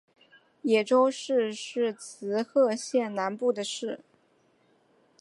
[0.63, 3.99] 野洲市是滋贺县南部的市。